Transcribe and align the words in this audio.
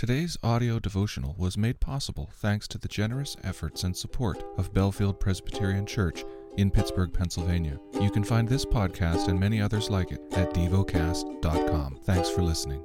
Today's 0.00 0.38
audio 0.42 0.78
devotional 0.78 1.34
was 1.36 1.58
made 1.58 1.78
possible 1.78 2.30
thanks 2.32 2.66
to 2.68 2.78
the 2.78 2.88
generous 2.88 3.36
efforts 3.44 3.84
and 3.84 3.94
support 3.94 4.42
of 4.56 4.72
Bellefield 4.72 5.20
Presbyterian 5.20 5.84
Church 5.84 6.24
in 6.56 6.70
Pittsburgh, 6.70 7.12
Pennsylvania. 7.12 7.78
You 8.00 8.10
can 8.10 8.24
find 8.24 8.48
this 8.48 8.64
podcast 8.64 9.28
and 9.28 9.38
many 9.38 9.60
others 9.60 9.90
like 9.90 10.10
it 10.10 10.22
at 10.32 10.54
devocast.com. 10.54 11.98
Thanks 12.04 12.30
for 12.30 12.40
listening. 12.40 12.82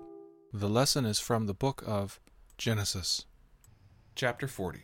The 0.52 0.68
lesson 0.68 1.06
is 1.06 1.18
from 1.18 1.46
the 1.46 1.54
book 1.54 1.86
of 1.88 2.20
Genesis, 2.58 3.26
chapter 4.16 4.46
40. 4.46 4.84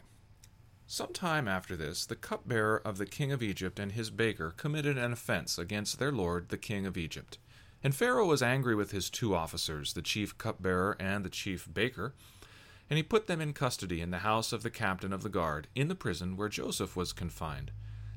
Some 0.88 1.12
time 1.12 1.50
after 1.50 1.76
this, 1.76 2.06
the 2.06 2.16
cupbearer 2.16 2.82
of 2.86 2.98
the 2.98 3.06
king 3.06 3.34
of 3.34 3.44
Egypt 3.44 3.78
and 3.78 3.92
his 3.92 4.10
baker 4.10 4.54
committed 4.56 4.98
an 4.98 5.12
offense 5.12 5.58
against 5.58 6.00
their 6.00 6.14
lord, 6.14 6.48
the 6.48 6.58
king 6.58 6.86
of 6.86 6.98
Egypt. 6.98 7.40
And 7.84 7.96
Pharaoh 7.96 8.28
was 8.28 8.44
angry 8.44 8.76
with 8.76 8.92
his 8.92 9.10
two 9.10 9.34
officers, 9.34 9.94
the 9.94 10.02
chief 10.02 10.38
cupbearer 10.38 10.96
and 11.00 11.26
the 11.26 11.30
chief 11.30 11.68
baker, 11.72 12.14
and 12.90 12.98
he 12.98 13.04
put 13.04 13.28
them 13.28 13.42
in 13.42 13.54
custody 13.54 14.02
in 14.02 14.12
the 14.12 14.20
house 14.20 14.52
of 14.52 14.64
the 14.64 14.70
captain 14.70 15.14
of 15.14 15.24
the 15.24 15.30
guard, 15.30 15.68
in 15.74 15.88
the 15.88 15.96
prison 15.96 16.36
where 16.36 16.50
Joseph 16.50 16.96
was 16.96 17.14
confined. 17.14 17.72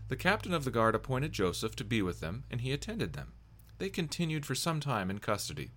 The 0.09 0.17
captain 0.17 0.53
of 0.53 0.65
the 0.65 0.71
guard 0.71 0.95
appointed 0.95 1.33
Joseph 1.33 1.77
to 1.77 1.85
be 1.85 2.03
with 2.03 2.21
them, 2.21 2.45
and 2.51 2.61
he 2.61 2.73
attended 2.73 3.13
them. 3.15 3.33
They 3.79 3.89
continued 3.89 4.45
for 4.45 4.55
some 4.55 4.81
time 4.81 5.11
in 5.11 5.19
custody. 5.19 5.71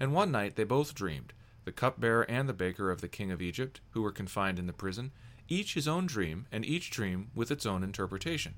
And 0.00 0.14
one 0.14 0.30
night 0.30 0.56
they 0.56 0.64
both 0.64 0.94
dreamed, 0.94 1.32
the 1.64 1.72
cupbearer 1.72 2.22
and 2.30 2.48
the 2.48 2.54
baker 2.54 2.90
of 2.90 3.00
the 3.02 3.08
king 3.08 3.30
of 3.30 3.42
Egypt, 3.42 3.80
who 3.90 4.02
were 4.02 4.12
confined 4.12 4.58
in 4.58 4.66
the 4.66 4.72
prison, 4.72 5.12
each 5.48 5.74
his 5.74 5.88
own 5.88 6.06
dream, 6.06 6.46
and 6.50 6.64
each 6.64 6.90
dream 6.90 7.30
with 7.34 7.50
its 7.50 7.66
own 7.66 7.82
interpretation. 7.82 8.54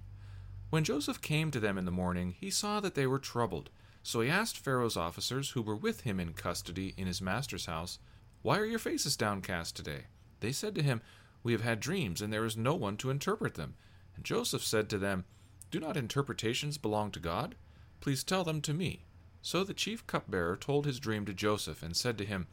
When 0.68 0.84
Joseph 0.84 1.20
came 1.20 1.50
to 1.50 1.60
them 1.60 1.76
in 1.76 1.86
the 1.86 1.90
morning, 1.90 2.36
he 2.38 2.50
saw 2.50 2.78
that 2.80 2.94
they 2.94 3.06
were 3.06 3.18
troubled 3.18 3.70
so 4.02 4.20
he 4.20 4.30
asked 4.30 4.58
Pharaoh's 4.58 4.96
officers, 4.96 5.50
who 5.50 5.62
were 5.62 5.76
with 5.76 6.02
him 6.02 6.18
in 6.18 6.32
custody 6.32 6.94
in 6.96 7.06
his 7.06 7.20
master's 7.20 7.66
house, 7.66 7.98
Why 8.42 8.58
are 8.58 8.64
your 8.64 8.78
faces 8.78 9.16
downcast 9.16 9.76
today? 9.76 10.04
They 10.40 10.52
said 10.52 10.74
to 10.76 10.82
him, 10.82 11.02
We 11.42 11.52
have 11.52 11.60
had 11.62 11.80
dreams, 11.80 12.22
and 12.22 12.32
there 12.32 12.46
is 12.46 12.56
no 12.56 12.74
one 12.74 12.96
to 12.98 13.10
interpret 13.10 13.54
them. 13.54 13.74
And 14.16 14.24
Joseph 14.24 14.62
said 14.62 14.88
to 14.90 14.98
them, 14.98 15.24
Do 15.70 15.78
not 15.80 15.96
interpretations 15.96 16.78
belong 16.78 17.10
to 17.12 17.20
God? 17.20 17.56
Please 18.00 18.24
tell 18.24 18.44
them 18.44 18.62
to 18.62 18.74
me. 18.74 19.04
So 19.42 19.64
the 19.64 19.74
chief 19.74 20.06
cupbearer 20.06 20.56
told 20.56 20.86
his 20.86 21.00
dream 21.00 21.26
to 21.26 21.34
Joseph, 21.34 21.82
and 21.82 21.94
said 21.94 22.16
to 22.18 22.24
him, 22.24 22.46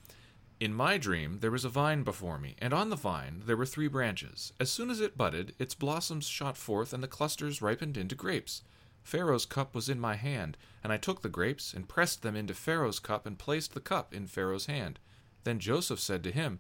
In 0.60 0.74
my 0.74 0.98
dream 0.98 1.40
there 1.40 1.52
was 1.52 1.66
a 1.66 1.70
vine 1.70 2.04
before 2.04 2.40
me, 2.40 2.56
and 2.60 2.74
on 2.74 2.90
the 2.90 2.98
vine 2.98 3.44
there 3.46 3.58
were 3.58 3.66
three 3.66 3.88
branches. 3.88 4.52
As 4.60 4.70
soon 4.70 4.90
as 4.90 5.00
it 5.00 5.18
budded, 5.18 5.56
its 5.60 5.76
blossoms 5.76 6.28
shot 6.28 6.58
forth, 6.58 6.92
and 6.92 7.02
the 7.02 7.08
clusters 7.08 7.62
ripened 7.62 7.96
into 7.96 8.16
grapes. 8.16 8.64
Pharaoh's 9.08 9.46
cup 9.46 9.74
was 9.74 9.88
in 9.88 10.02
my 10.02 10.16
hand, 10.18 10.58
and 10.84 10.92
I 10.92 10.98
took 10.98 11.22
the 11.22 11.30
grapes, 11.30 11.74
and 11.74 11.88
pressed 11.88 12.24
them 12.24 12.36
into 12.36 12.54
Pharaoh's 12.54 13.00
cup, 13.00 13.26
and 13.26 13.40
placed 13.40 13.74
the 13.74 13.80
cup 13.80 14.14
in 14.14 14.28
Pharaoh's 14.28 14.66
hand. 14.66 15.00
Then 15.46 15.60
Joseph 15.60 16.02
said 16.02 16.26
to 16.26 16.32
him, 16.32 16.60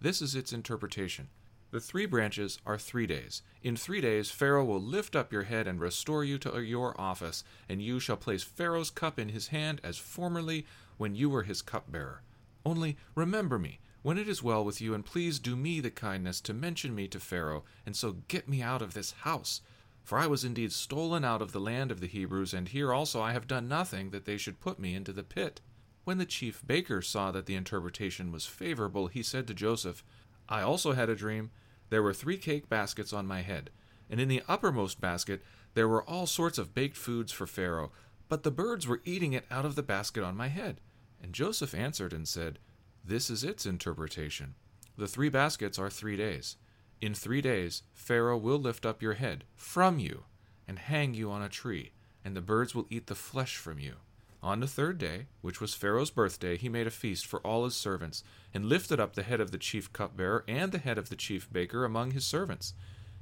This 0.00 0.22
is 0.22 0.36
its 0.36 0.52
interpretation. 0.52 1.26
The 1.72 1.80
three 1.80 2.06
branches 2.06 2.60
are 2.64 2.78
three 2.78 3.08
days. 3.08 3.42
In 3.64 3.74
three 3.74 4.00
days 4.00 4.30
Pharaoh 4.30 4.64
will 4.64 4.80
lift 4.80 5.16
up 5.16 5.32
your 5.32 5.42
head 5.42 5.66
and 5.66 5.80
restore 5.80 6.22
you 6.22 6.38
to 6.38 6.62
your 6.62 6.94
office, 7.00 7.42
and 7.68 7.82
you 7.82 7.98
shall 7.98 8.16
place 8.16 8.44
Pharaoh's 8.44 8.90
cup 8.90 9.18
in 9.18 9.30
his 9.30 9.48
hand 9.48 9.80
as 9.82 9.98
formerly 9.98 10.64
when 10.98 11.16
you 11.16 11.28
were 11.28 11.42
his 11.42 11.62
cupbearer. 11.62 12.22
Only 12.64 12.96
remember 13.16 13.58
me 13.58 13.80
when 14.02 14.18
it 14.18 14.28
is 14.28 14.40
well 14.40 14.64
with 14.64 14.80
you, 14.80 14.94
and 14.94 15.04
please 15.04 15.40
do 15.40 15.56
me 15.56 15.80
the 15.80 15.90
kindness 15.90 16.40
to 16.42 16.54
mention 16.54 16.94
me 16.94 17.08
to 17.08 17.18
Pharaoh, 17.18 17.64
and 17.84 17.96
so 17.96 18.18
get 18.28 18.48
me 18.48 18.62
out 18.62 18.82
of 18.82 18.94
this 18.94 19.10
house. 19.22 19.62
For 20.02 20.18
I 20.18 20.26
was 20.26 20.44
indeed 20.44 20.72
stolen 20.72 21.24
out 21.24 21.42
of 21.42 21.52
the 21.52 21.60
land 21.60 21.90
of 21.90 22.00
the 22.00 22.06
Hebrews, 22.06 22.52
and 22.52 22.68
here 22.68 22.92
also 22.92 23.20
I 23.20 23.32
have 23.32 23.46
done 23.46 23.68
nothing 23.68 24.10
that 24.10 24.24
they 24.24 24.36
should 24.36 24.60
put 24.60 24.78
me 24.78 24.94
into 24.94 25.12
the 25.12 25.22
pit. 25.22 25.60
When 26.04 26.18
the 26.18 26.26
chief 26.26 26.62
baker 26.66 27.00
saw 27.00 27.30
that 27.30 27.46
the 27.46 27.54
interpretation 27.54 28.32
was 28.32 28.44
favorable, 28.44 29.06
he 29.06 29.22
said 29.22 29.46
to 29.46 29.54
Joseph, 29.54 30.04
I 30.48 30.62
also 30.62 30.92
had 30.92 31.08
a 31.08 31.14
dream. 31.14 31.50
There 31.90 32.02
were 32.02 32.12
three 32.12 32.36
cake 32.36 32.68
baskets 32.68 33.12
on 33.12 33.26
my 33.26 33.42
head, 33.42 33.70
and 34.10 34.20
in 34.20 34.28
the 34.28 34.42
uppermost 34.48 35.00
basket 35.00 35.42
there 35.74 35.88
were 35.88 36.02
all 36.02 36.26
sorts 36.26 36.58
of 36.58 36.74
baked 36.74 36.96
foods 36.96 37.32
for 37.32 37.46
Pharaoh, 37.46 37.92
but 38.28 38.42
the 38.42 38.50
birds 38.50 38.86
were 38.86 39.02
eating 39.04 39.32
it 39.32 39.46
out 39.50 39.64
of 39.64 39.74
the 39.76 39.82
basket 39.82 40.24
on 40.24 40.36
my 40.36 40.48
head. 40.48 40.80
And 41.22 41.32
Joseph 41.32 41.74
answered 41.74 42.12
and 42.12 42.26
said, 42.26 42.58
This 43.04 43.30
is 43.30 43.44
its 43.44 43.64
interpretation. 43.64 44.54
The 44.96 45.06
three 45.06 45.28
baskets 45.28 45.78
are 45.78 45.88
three 45.88 46.16
days. 46.16 46.56
In 47.02 47.14
three 47.14 47.40
days 47.40 47.82
Pharaoh 47.92 48.38
will 48.38 48.60
lift 48.60 48.86
up 48.86 49.02
your 49.02 49.14
head 49.14 49.42
from 49.56 49.98
you 49.98 50.22
and 50.68 50.78
hang 50.78 51.14
you 51.14 51.32
on 51.32 51.42
a 51.42 51.48
tree, 51.48 51.90
and 52.24 52.36
the 52.36 52.40
birds 52.40 52.76
will 52.76 52.86
eat 52.90 53.08
the 53.08 53.16
flesh 53.16 53.56
from 53.56 53.80
you. 53.80 53.94
On 54.40 54.60
the 54.60 54.68
third 54.68 54.98
day, 54.98 55.26
which 55.40 55.60
was 55.60 55.74
Pharaoh's 55.74 56.12
birthday, 56.12 56.56
he 56.56 56.68
made 56.68 56.86
a 56.86 56.92
feast 56.92 57.26
for 57.26 57.40
all 57.40 57.64
his 57.64 57.74
servants, 57.74 58.22
and 58.54 58.66
lifted 58.66 59.00
up 59.00 59.14
the 59.14 59.24
head 59.24 59.40
of 59.40 59.50
the 59.50 59.58
chief 59.58 59.92
cupbearer 59.92 60.44
and 60.46 60.70
the 60.70 60.78
head 60.78 60.96
of 60.96 61.08
the 61.08 61.16
chief 61.16 61.52
baker 61.52 61.84
among 61.84 62.12
his 62.12 62.24
servants. 62.24 62.72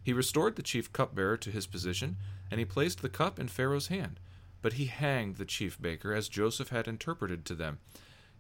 He 0.02 0.12
restored 0.12 0.56
the 0.56 0.62
chief 0.62 0.92
cupbearer 0.92 1.38
to 1.38 1.50
his 1.50 1.66
position, 1.66 2.18
and 2.50 2.58
he 2.58 2.66
placed 2.66 3.00
the 3.00 3.08
cup 3.08 3.38
in 3.38 3.48
Pharaoh's 3.48 3.88
hand. 3.88 4.20
But 4.60 4.74
he 4.74 4.86
hanged 4.86 5.36
the 5.36 5.47
chief 5.47 5.80
baker, 5.80 6.12
as 6.12 6.28
Joseph 6.28 6.68
had 6.68 6.86
interpreted 6.86 7.47
to 7.47 7.54
them. 7.54 7.78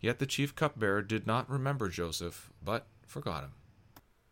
Yet 0.02 0.18
the 0.18 0.26
chief 0.26 0.54
cupbearer 0.54 1.00
did 1.00 1.26
not 1.26 1.48
remember 1.48 1.88
Joseph, 1.88 2.50
but 2.62 2.86
forgot 3.06 3.44
him. 3.44 3.52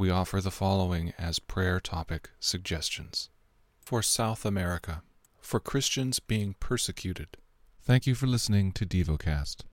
we 0.00 0.08
offer 0.08 0.40
the 0.40 0.50
following 0.50 1.12
as 1.18 1.38
prayer 1.38 1.78
topic 1.78 2.30
suggestions. 2.40 3.28
For 3.84 4.00
South 4.00 4.46
America, 4.46 5.02
for 5.42 5.60
Christians 5.60 6.20
being 6.20 6.54
persecuted. 6.58 7.36
Thank 7.82 8.06
you 8.06 8.14
for 8.14 8.26
listening 8.26 8.72
to 8.72 8.86
DevoCast. 8.86 9.64